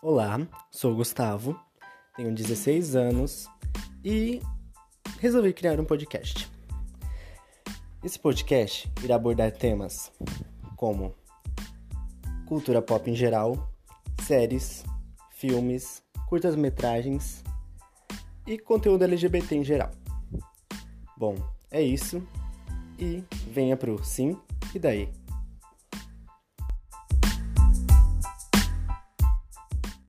[0.00, 0.38] Olá,
[0.70, 1.58] sou o Gustavo,
[2.14, 3.48] tenho 16 anos
[4.04, 4.40] e
[5.18, 6.48] resolvi criar um podcast.
[8.04, 10.12] Esse podcast irá abordar temas
[10.76, 11.12] como
[12.46, 13.72] cultura pop em geral,
[14.22, 14.84] séries,
[15.32, 17.42] filmes, curtas-metragens
[18.46, 19.90] e conteúdo LGBT em geral.
[21.16, 21.34] Bom,
[21.72, 22.22] é isso
[23.00, 24.40] e venha pro Sim
[24.72, 25.12] e daí.